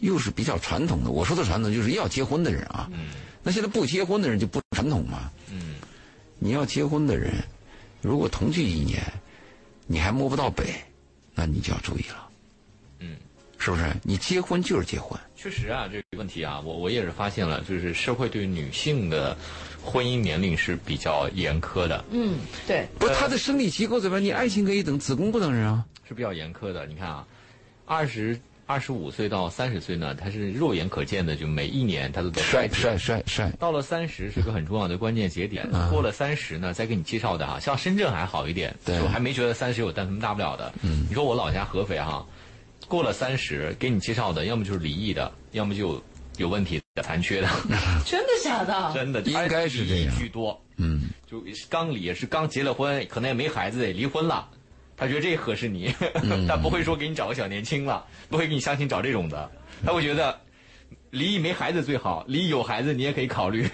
[0.01, 2.89] 又是比较传统的，我说的传统就是要结婚的人啊。
[2.95, 3.11] 嗯。
[3.43, 5.31] 那现在不结婚的人就不传统嘛。
[5.51, 5.75] 嗯。
[6.39, 7.35] 你要结婚的人，
[8.01, 9.03] 如果同居一年，
[9.87, 10.65] 你还摸不到北，
[11.35, 12.31] 那你就要注意了。
[13.63, 13.85] 是不是？
[14.03, 15.17] 你结婚就是结婚。
[15.37, 19.37] 确实啊，这个问题啊，我我也是发现了，就是社会对女性的
[19.81, 22.05] 婚姻年龄是比较严苛的。
[22.11, 22.89] 嗯，对。
[22.99, 24.19] 不是，她的生理结构怎么？
[24.19, 25.85] 你爱情可以等，子宫不等人啊。
[26.09, 26.85] 是比较严苛的。
[26.87, 27.25] 你看啊，
[27.87, 40.73] 二十二十五岁到三十岁呢，他是肉眼可见的，就每一年他都在帅减帅帅帅，到了三十是个很重要的关键节点，过了三十呢，再给你介绍的哈，像深圳还好一点，对我还没觉得三十有但什么大不了的。
[40.83, 42.25] 嗯，你说我老家合肥哈，
[42.89, 46.03] 过了三十给你介绍的，要么就是离异的，要么就有
[46.39, 47.49] 有问题的、残缺的，
[48.05, 48.91] 真的假的？
[48.95, 50.61] 真的应该是这样居多。
[50.77, 54.49] 嗯，就是刚离也是刚结了婚，可能也没孩子，也离婚了。
[54.97, 55.93] 他觉得这合适你，
[56.49, 59.51] 他不会说给你找个小年轻了，不会给你相亲找这种的，
[59.85, 60.39] 他会觉得
[61.11, 63.67] 离异没孩子最好，离异有孩子你也可以考虑。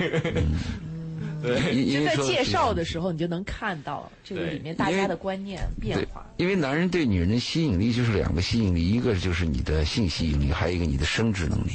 [1.43, 11.73] 对，就在介绍的时候，你就能看到这个里面大家的观念变化。，因为男人对女人的吸引力就是两个吸引力，一个就是你的性吸引力，还有一个你的生殖能力，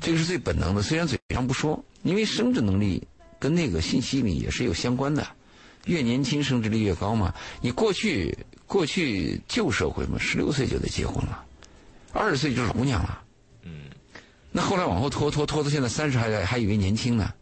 [0.00, 0.82] 这个是最本能的。
[0.82, 3.06] 虽然嘴上不说，因为生殖能力
[3.38, 5.26] 跟那个性吸引力也是有相关的，
[5.86, 7.34] 越年轻生殖力越高嘛。
[7.60, 11.44] 你过去过去旧社会嘛，十六岁就得结婚了，
[12.12, 13.22] 二十岁就是老姑娘了。
[13.62, 13.90] 嗯，
[14.50, 17.32] 那后来往后拖拖拖到现在三十还还以为年轻呢，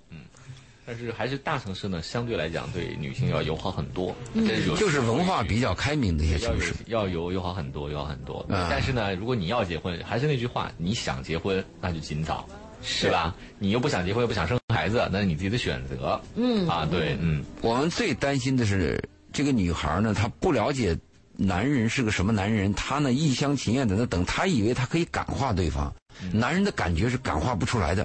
[0.84, 6.74] 但是还是大城市呢，相对来讲对女性要友好很多，这是有就是文化比较开明的一些要有城市。
[6.86, 8.44] 要友友好很多，友好很多。
[8.48, 12.48] 嗯但是呢，如果你要结婚，还是那句话，你想结婚那就尽早，
[12.82, 13.34] 是吧？
[13.58, 16.20] 你又不想结婚，又不想生孩子，那是你自己的选择。
[16.34, 19.00] 嗯啊，对，嗯，我们最担心的是
[19.32, 20.98] 这个女孩呢，她不了解
[21.36, 25.94] 男人是个什么男人，她呢一厢情愿在那等，她以为她可以感化对方，
[26.32, 28.04] 男人的感觉是感化不出来的。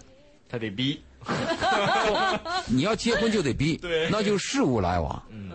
[0.49, 0.97] 他得逼。
[2.67, 5.21] 你要结婚就得逼， 对那就事务来往。
[5.29, 5.51] 嗯，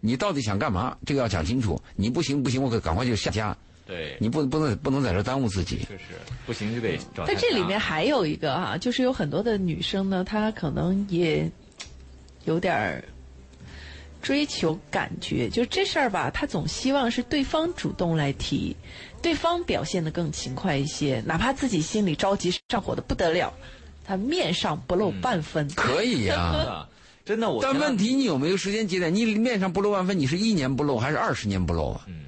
[0.00, 0.96] 你到底想干嘛？
[1.04, 1.80] 这个要讲清楚。
[1.96, 3.56] 你不行不行，我可赶快就下家。
[3.86, 5.78] 对，你不不能不能在这耽误自己。
[5.78, 6.04] 确实
[6.44, 7.24] 不行就得找。
[7.26, 11.50] 但这里面还有一个哈、就是有很多的女生呢，她可能也
[12.44, 13.02] 有点儿
[14.20, 18.76] 追求感觉，就这事儿吧，她总希望是对方主动来提，
[19.22, 23.54] 对方表现的更勤快一些，哪怕自己心里着急上火的不得了，
[24.08, 25.68] 她面上不露半分。
[25.76, 26.88] 可以呀、啊，
[27.26, 27.62] 真的我。
[27.62, 29.14] 但问题你有没有时间节点？
[29.14, 32.00] 你面上不露半分，你是一年不露还是二十年不露啊？
[32.06, 32.24] 嗯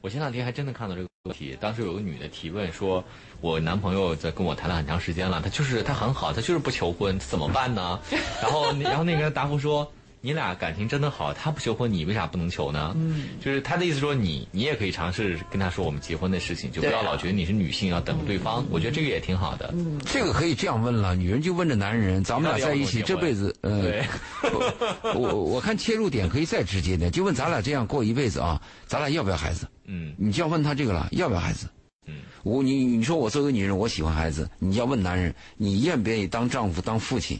[0.00, 3.02] 我前两天还真的看到这个问题，当时有个女的提问说，
[3.40, 7.98] 我男朋友在跟我谈了很长时间了，他就是他很好，他就是不求婚，怎么办呢？
[8.42, 9.90] 然后然后那个人答复说。
[10.24, 12.94] 你俩感情真的好，他不求婚，你为啥不能求呢？
[12.96, 18.64] 嗯，就是他的意思说你你也可以尝试跟他说我们结婚的事情，就不要老觉得你是女性要等对方。
[18.70, 19.68] 我觉得这个也挺好的。
[19.76, 24.02] 嗯，这个可以这样问了，女人就问着男人，咱们俩在一起这辈子，呃，
[25.14, 29.68] 我我我看切入点可以再直接点，就问咱俩这样过一辈子啊，咱俩要不要孩子？
[29.84, 31.66] 嗯你就要问他这个了，要不要孩子？
[32.06, 37.38] 嗯，我你你说我作为女人，我喜欢孩子，你要问男人，你愿不愿意当丈夫当父亲？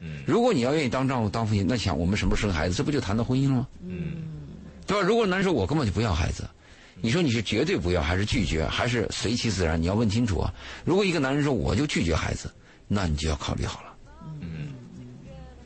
[0.00, 3.68] 嗯如果你要愿意当丈夫当父亲，那想我们什么时候生孩子，这不就谈到婚姻了吗？
[3.86, 4.12] 嗯，
[4.86, 5.06] 对吧？
[5.06, 6.48] 如果男人说我根本就不要孩子，
[7.00, 9.80] 你说你是绝对不要，还是拒绝，还是随其自然？
[9.80, 10.52] 你要问清楚啊。
[10.84, 12.50] 如果一个男人说我就拒绝孩子，
[12.88, 13.94] 那你就要考虑好了，
[14.40, 14.68] 嗯，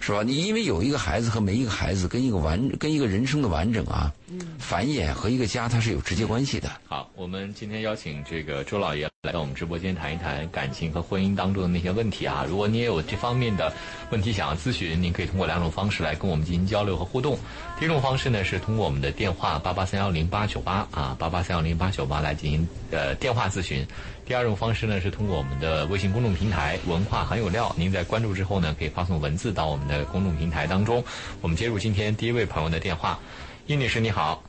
[0.00, 0.22] 是吧？
[0.22, 4.12] 你因为有一个孩子和没一个孩子跟一个完跟一个人生的完整啊，
[4.58, 6.70] 繁衍和一个家它是有直接关系的。
[6.88, 12.44] 好，我们今天邀请这个周老爷来到我们直播间谈一谈感情和婚姻当中的那些问题啊。
[12.48, 13.72] 如果你也有这方面的
[14.10, 17.38] 问题想要咨询，您可以通过两种方式来跟我们进行交流和互动。
[17.78, 23.86] 第一种方式呢是通过我们的电话八八三幺零八九八啊八八三幺零八九八来进行呃电话咨询。
[24.24, 31.04] 第二种方式呢是通过我们的微信公众平台“文化很有料”，您在关注之后呢，可以发送文字到我们的公众平台当中。
[31.42, 33.18] 我们接入今天第一位朋友的电话，
[33.66, 34.42] 殷女士你好，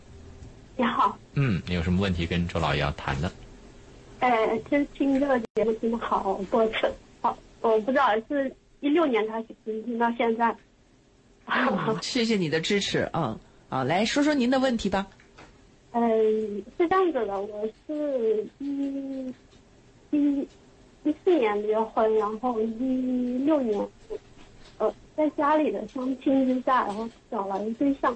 [0.76, 3.32] 你好，嗯，你有什么问题跟周老爷要谈的？
[4.20, 10.54] 呃，就听这个节目听了好多次，好，我不知道是一六年开始听，听到现在。
[12.02, 15.08] 谢谢你的支持嗯啊，来说说您的问题吧。
[15.92, 19.34] 嗯，是这样子的，我是一
[20.12, 20.46] 一
[21.04, 23.88] 一四年离婚，然后一六年，
[24.78, 28.14] 呃，在家里的相亲之下，然后找了一个对象，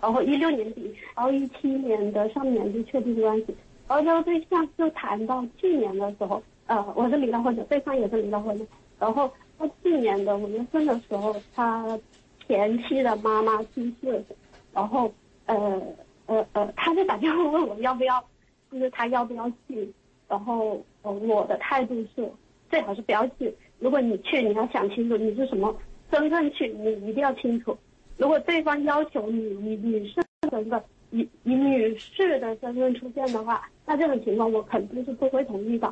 [0.00, 3.54] 然后一六年底，然后一七年的上半年就确定关系，
[3.88, 8.66] 然后这个对象就谈到去年的时候，呃，我是离了婚的，对方也是离了婚的，
[8.98, 11.98] 然后到去年的五月份的时候，他
[12.46, 14.24] 前妻的妈妈去世，
[14.72, 15.12] 然后
[15.46, 15.80] 呃。
[16.26, 18.24] 呃呃，他就打电话问我要不要，
[18.70, 19.92] 就是他要不要去，
[20.28, 22.30] 然后我的态度是
[22.70, 23.52] 最好是不要去。
[23.80, 25.76] 如果你去，你要想清楚你是什么
[26.08, 27.76] 身份去，你一定要清楚。
[28.20, 35.90] 如果对方要求你以女士身份，以以女士的身份出现的话，那这种情况我肯定是不会同意的。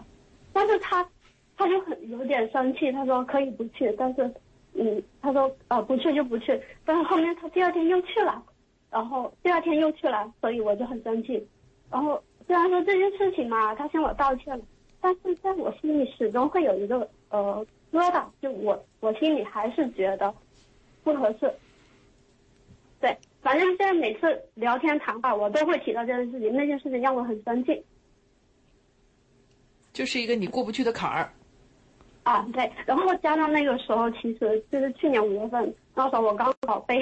[0.52, 1.08] 但是他
[1.56, 4.30] 他就很有点生气，他说可以不去，但是
[4.74, 8.42] 嗯，他说呃不去就不去，但是后面他第二天又去了。
[8.90, 11.42] 然后第二天又去了，所以我就很生气。
[11.90, 14.62] 然后虽然说这件事情嘛，他向我道歉了，
[15.00, 20.34] 但是在我心里始终会有一个呃疙瘩，就我我心里还是觉得
[21.02, 21.50] 不合适。
[23.00, 27.84] 对，反正现在每次聊天谈话，我都会提到这件事情，那件事情让我很生气。
[29.92, 31.32] 就是一个你过不去的坎儿。
[32.24, 37.00] 啊，对，然后加上那个时候，其实就是去年五月份，那时候我刚好被，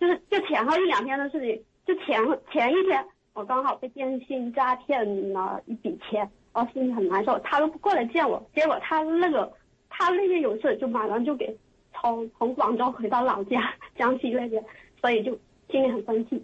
[0.00, 9.52] 就是就前后一两天的事情，就前前一天我刚好被电信诈骗了一笔钱，然后心里很难受，他都不过来见我，结果他那个
[9.88, 11.56] 他那边有事，就马上就给
[11.94, 14.62] 从从广州回到老家江西那边，
[15.04, 15.38] 所以就
[15.70, 16.42] 心里很生气。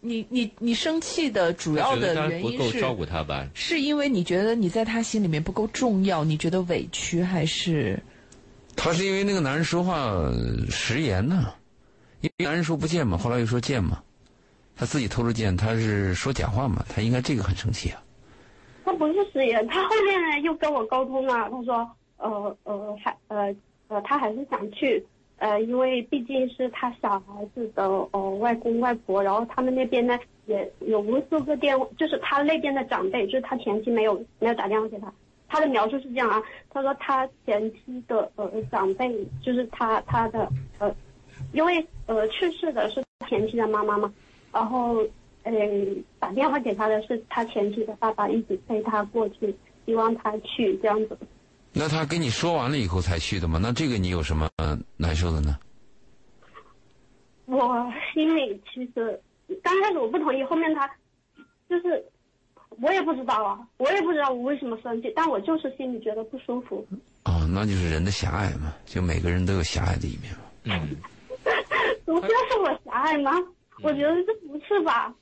[0.00, 3.48] 你你你生气的主要的原因是不够照顾他吧？
[3.54, 7.98] 是因为你觉得你在他心里面不够重要，你觉得委屈，还是？
[8.76, 10.30] 他是因为那个男人说话
[10.68, 11.54] 食言呢，
[12.20, 14.02] 因为男人说不见嘛，后来又说见嘛，
[14.76, 18.02] 他自己偷着见，他是说假话嘛，他应该这个很生气啊。
[18.84, 23.56] 他不是食言，他后面又跟我沟通了，他说呃呃还呃
[23.86, 25.02] 呃他还是想去。
[25.38, 35.12] 呃，因为毕竟是他小孩子的呃外公外婆，然后他们那边呢也有无数个电，就是他那边的长辈，就是他前妻没有没有打电话给他，
[35.48, 40.48] 他的描述是这样啊，他说他前妻的呃长辈就是他他的
[40.78, 40.92] 呃，
[41.52, 44.12] 因为呃去世的是前妻的妈妈嘛，
[44.52, 44.96] 然后
[45.44, 45.52] 呃
[46.18, 49.54] 打电话给他的是他前妻的爸爸，一直陪他过去，
[49.86, 51.16] 希望他去这样子。
[51.72, 53.58] 那他跟你说完了以后才去的吗？
[53.62, 54.48] 那这个你有什么
[54.96, 55.58] 难受的呢？
[57.46, 59.20] 我心里其实
[59.62, 60.86] 刚开始我不同意，后面他
[61.68, 62.04] 就是
[62.80, 66.86] 我也不知道啊，我也不知道我为什么生气，但我就是心里觉得不舒服。
[67.24, 70.40] 哦，那就是人的狭隘嘛，就每个人都有狭隘的一面嘛。
[70.64, 70.96] 嗯，
[72.04, 73.32] 不就是我狭隘吗？
[73.82, 75.14] 我觉得这不是吧。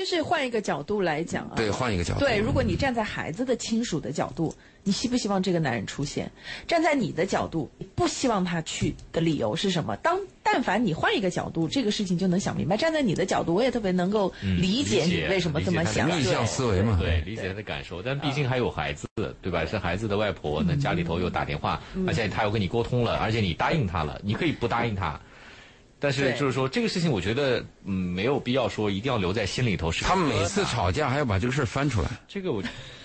[0.00, 2.20] 就是换一个角度来讲啊，对，换一个角度。
[2.20, 6.32] 对，如果你站在孩子的亲属的角度，你希不希望这个男人出现？
[6.66, 9.94] 站在你的角度，不希望他去的理由是什么？
[9.98, 12.78] 当但凡你换一个角度，这个事情就能想明白。
[12.78, 16.08] 站在你的角度，我也特别能够理解你为什么这么想。
[16.08, 18.00] 逆向思维嘛，对，理解他的感受。
[18.00, 19.06] 但毕竟还有孩子，
[19.42, 19.66] 对吧？
[19.66, 25.20] 是孩子的外婆，那家里头又打电话，而且他又跟你沟通了，而且你答应他了，你可以不答应他。
[26.00, 29.92] 但是就是说这个事情，我觉得嗯没有必要说一定要留在心里头。
[29.92, 32.08] 他们每次吵架还要把这个事儿翻出来。
[32.26, 32.62] 这个我，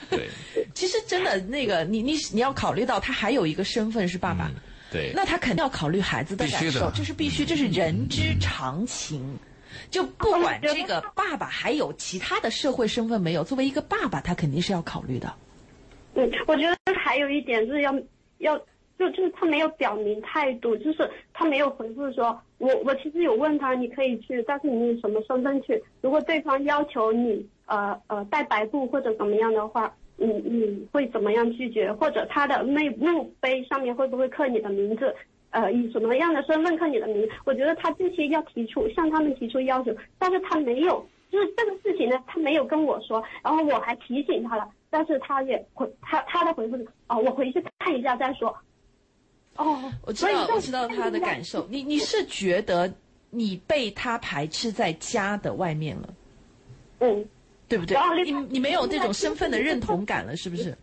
[0.10, 0.30] 对。
[0.74, 4.50] 其实真的那个，你你你要考虑到他还有一个身份是爸爸。
[4.90, 5.12] 对。
[5.14, 9.38] 那他肯定要考虑孩子的感受，这是必须，这是人之常情。
[9.92, 15.34] 就不管这个爸爸还有其他的社会身份没有，作为一个爸爸，他肯定是要考虑的。
[16.16, 17.94] 嗯，我觉得还有一点是要
[18.38, 18.58] 要。
[18.98, 25.82] 就就是他没有表明态度，就是他没有回复说，我我其实有问他你可以去，但是你以什么身份去？
[26.02, 31.92] 如果对方要求你呃呃带白布或者怎么样的话，你你会怎么样拒绝？
[31.92, 35.14] 或者他的那墓碑上面会不会刻你的名字？
[35.50, 37.28] 呃，以什么样的身份刻你的名？
[37.46, 48.54] 我觉得他这些要提出向他们提出要求，但是他没有，就是这个事情呢，他没有跟我说，然后我还提醒他了，但是他也回他他的回复是哦，我回去看一下再说。
[49.58, 51.66] 哦，我知道，我知道他的感受。
[51.70, 52.94] 你你是觉得
[53.30, 56.14] 你被他排斥在家的外面了？
[57.00, 57.26] 嗯，
[57.68, 57.98] 对不对？
[58.24, 60.76] 你你没有这种身份的认同感了，是不是？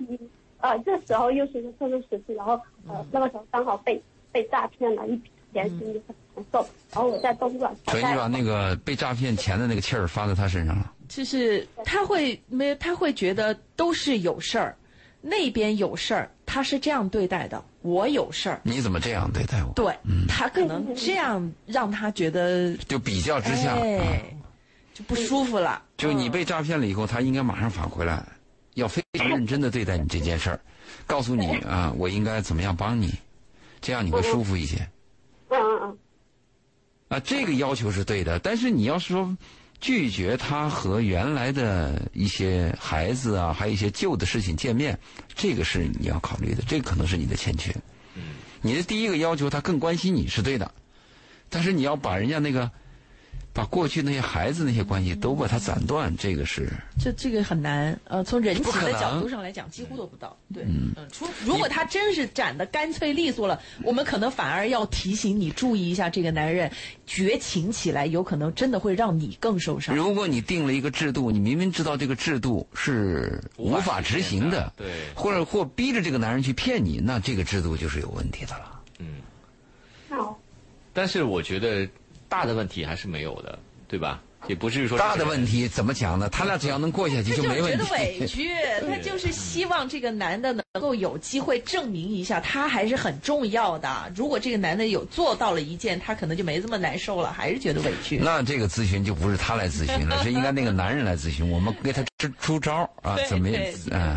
[0.61, 2.53] 呃，这时候又是一个特殊时期，然后
[2.89, 6.61] 呃那个时候刚好被被诈骗了一笔钱，心里很难受。
[6.93, 10.93] 然后我在东莞，所以你把那个被诈骗钱的那个气儿发在他身上了。
[11.09, 14.77] 就是他会没他会觉得都是有事儿，
[15.21, 17.65] 那边有事儿，他是这样对待的。
[17.81, 19.73] 我有事儿，你怎么这样对待我？
[19.73, 19.97] 对，
[20.29, 23.75] 他可能这样让他觉得就比较之下，
[24.93, 25.83] 就不舒服了。
[25.97, 28.23] 就你被诈骗了以后，他应该马上返回来，
[28.75, 30.61] 要非常认真的对待你这件事儿，
[31.07, 33.15] 告诉你啊，我应该怎么样帮你，
[33.81, 34.77] 这样你会舒服一些。
[35.49, 35.99] 嗯嗯嗯。
[37.09, 39.35] 啊，这个要求是对的，但是你要是说。
[39.83, 44.99] 拒绝他和原来的一些孩子啊，还有一些旧的事情见面，
[45.35, 47.75] 这个是你要考虑的，这可能是你的欠缺。
[48.63, 50.73] 你的第一个要求，他更关心你是对的，
[51.51, 52.71] 但是你要把人家那个。
[53.55, 58.01] 把过去那些孩子那些关系都把它斩断，这个是这这个很难。
[58.05, 60.35] 呃，从人情的角度上来讲，几乎做不到。
[60.55, 66.73] 对，嗯，除如果他真是斩的干脆利索了，我们可能反而要提醒你注意一下，这个男人
[67.07, 69.95] 绝情起来，有可能真的会让你更受伤。
[69.95, 78.81] 如果你定了一个制度，你明明知道这个制度是无法执行的，对，或者或逼着这个男人去骗你，那这个制度就是有问题的了。
[78.99, 79.07] 嗯，
[80.09, 80.39] 好，
[80.95, 81.87] 但是我觉得。
[82.33, 84.21] 大的问题还是没有的，对吧？
[84.49, 86.29] 也不至于说大的问题怎么讲呢？
[86.29, 87.79] 他俩只要能过下去他就是觉没问题。
[87.79, 88.51] 得委屈，
[88.91, 94.11] 他就是希望这个男的能够有机会证明一下，他还是很重要的。
[94.17, 98.19] 如果这个男的有做到了一件，他可能就没这么难受了，还是觉得委屈。
[98.19, 101.49] 那这个咨询就不是他来咨询了， 是应该那个男人来咨询。
[101.49, 104.17] 我们给他出出招啊，怎么对嗯？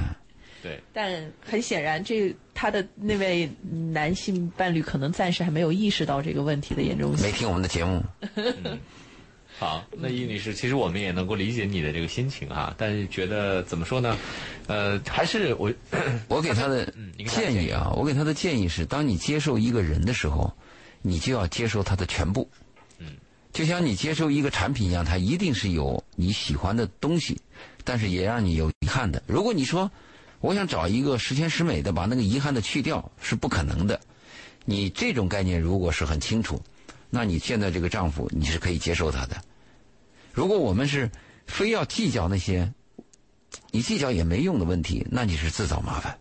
[0.66, 3.48] 对，但很显然，这他的那位
[3.94, 7.32] 男性伴侣可能暂时还没有意识到这个问题的严重性没。
[7.32, 8.04] 听我们的节目，
[9.60, 14.18] 好，那易女士，其实我们也能够理解你的这个心情哈，但是觉得怎么说呢？
[14.66, 15.72] 呃，还是我
[16.28, 20.52] 我给他的 嗯你给他的建议啊，我给他的建议是：当你接受一个人的时候，
[21.04, 22.50] 你就要接受他的全部。
[22.98, 23.16] 嗯，
[23.54, 27.40] 就像你接受一个产品一样，它一定是有你喜欢的东西，
[27.84, 29.22] 但是也让你有遗憾的。
[29.28, 29.92] 如果你说
[30.40, 34.00] 我想找一个十全十美的，把那个遗憾的去掉，是不可能的。
[34.66, 36.62] 你这种概念如果是很清楚，
[37.10, 39.36] 那你现在这个丈夫你是可以接受他的。
[40.34, 41.10] 如果我们是
[41.46, 42.74] 非要计较那些
[43.72, 46.18] 你计较也没用的问题，那你是自找麻烦。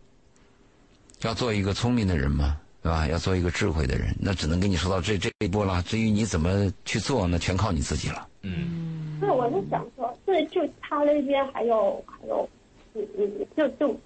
[1.23, 3.09] 要做一个聪明的人嘛，对吧？
[3.09, 5.83] 要做一个智慧的人，那只能跟你说到这这一步了。
[5.83, 8.29] 至于你怎么去做，那全靠你自己了。
[8.43, 12.47] 嗯对，我是想说，这就他那边还有还有，
[12.95, 14.01] 嗯嗯，就就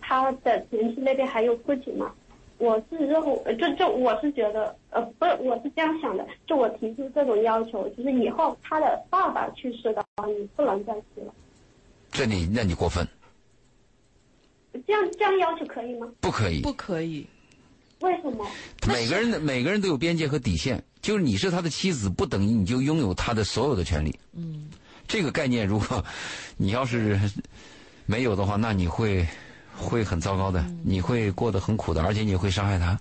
[0.00, 2.12] 他的前妻那边还有父亲嘛。
[2.58, 11.34] 我是认为，就就我是觉得，呃，不是，我是这样想的，就我提出这种要求，就是以后他的爸爸去世的话，你不能再提了。
[12.12, 13.06] 这你那你过分，
[14.86, 16.08] 这样这样要求可以吗？
[16.20, 16.72] 不可以不。
[16.74, 17.26] 可以，
[18.00, 18.46] 为什么？
[18.86, 24.16] 每个人的每个人都有边界和底线，就是你是他的妻子，不等于你就拥有他的所有的权利。
[24.32, 24.70] 嗯，
[25.08, 26.04] 这个概念，如果
[26.56, 27.18] 你要是
[28.06, 29.26] 没有的话，那你会
[29.76, 32.98] 会很糟糕的，你会过得很苦的，而且你会伤害他。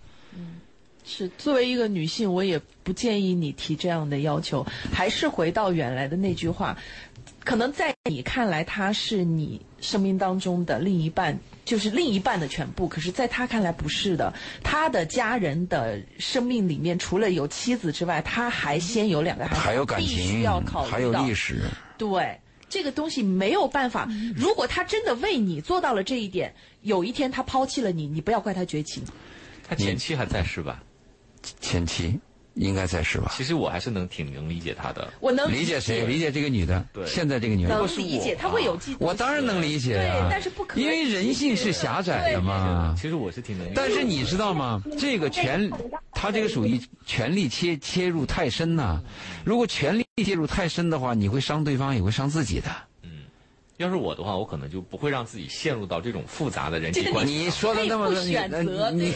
[1.06, 4.66] 是作为一个女性，我也不建议你提这样的要求。
[4.94, 6.78] 还是回到原来的那句话，
[7.44, 12.88] 可能在你看来，他是你生命当中的另一半，就是另一半的全部。
[12.88, 14.34] 可是，在他看来不是的，
[14.64, 21.64] 他的家人的生命里面，除了有妻子之外，他还先有两个孩子，还有感必须情要考，虑还有历史。
[21.98, 22.40] 对，
[22.74, 24.10] 这个东西没有办法。
[24.36, 26.52] 如果他真的为你做到了这一点，
[26.82, 29.04] 有一天他抛弃了你，你不要怪他绝情。
[29.70, 30.82] 他前妻还在是吧？
[31.62, 32.20] 前妻
[32.56, 33.32] 应该在是吧？
[33.36, 35.12] 其实我还是能挺能理解他的。
[35.20, 36.06] 我能理解谁？
[36.06, 36.86] 理解这个女的。
[36.94, 38.98] 对现在这个女的能理解，她会有嫉妒。
[39.00, 42.96] 我当然能理解对啊，，但是不可以，因为人性是狭窄的嘛。
[43.00, 43.76] 其实我是挺能理解。
[43.76, 44.82] 但是你知道吗？
[45.00, 45.70] 这个权，
[46.12, 49.02] 他这个属于权力切切入太深呐、
[49.44, 52.70] 如果权力介入太深的话，你会伤对方，也会伤自己的。
[53.84, 57.34] 要是我的话，我可能就不会让自己陷入到这种复杂的人际关系。
[57.34, 58.72] 你说的那么多选择你
[59.04, 59.14] 你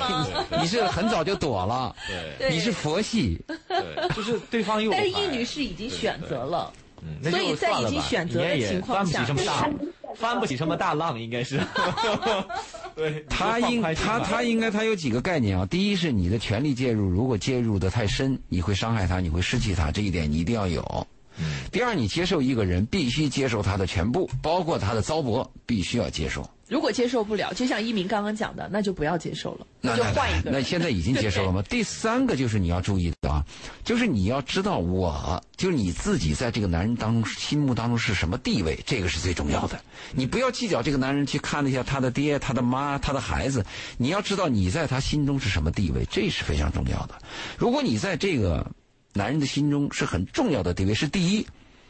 [0.62, 9.70] 你是很早就躲了，对对你是佛系，对，就是对方又但是易女士已经选择了，嗯，所以在已经选择的情况下翻不起什么大，
[10.16, 11.60] 翻不起什么大浪，应该是。
[12.96, 15.66] 对，他应他他应该他有几个概念啊。
[15.68, 21.08] 第一是你的权力介入，如果介入的太深，你会伤害他，你会失去他，这一点你一定要有。
[21.72, 26.50] 第二，你接受一个人，必须接受他的全部，包括他的糟粕，必须要接受。
[26.68, 30.64] 如果接受不了，就像一鸣刚刚讲的，那就不要接受了，那那就换一个那人。
[30.66, 31.64] 现在已经接受了吗？
[31.70, 33.42] 第三个就是你要注意的啊，
[33.86, 39.80] 就是你要知道我，就是你自己在这个男人当中心目当中是什么地位，这个是最重要的。
[40.12, 43.66] 你不要计较这个男人去看了一下他的爹、他的妈、他的孩子，
[43.98, 47.16] 你要知道你在他心中是什么地位，这是非常重要的。
[47.58, 48.70] 如果你在这个
[49.18, 51.46] 男人的心中是很重要的地位，是第一，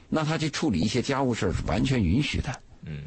[0.08, 2.62] 那他去处理一些家务事儿是完全允许的。
[2.86, 3.04] 嗯，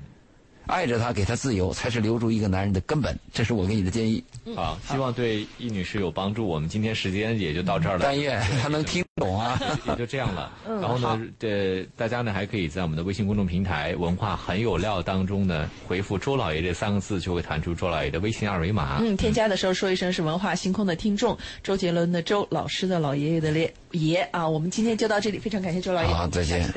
[0.70, 3.18] 爱着他，给他自由，才是留住一个男人的根本。
[3.32, 4.22] 这是我给你的建议。
[4.56, 6.46] 啊，希望对易女士有帮助。
[6.46, 8.00] 我们今天时间也就到这儿了。
[8.02, 9.60] 但愿他能听懂啊。
[9.86, 10.52] 也就这样了。
[10.66, 18.98] 嗯然后呢，呃，大家呢还可以在我们的微信公众平台“文化很有料”当中呢，回复“周老爷”这三个字，就会弹出周老爷的微信二维码。
[19.00, 24.48] 嗯，添加的时候说一声是文化星空的听众，周杰伦的周，老师的老爷爷的爷爷啊。
[24.48, 26.72] 我们今天就到这里，非常感谢周老爷，好再见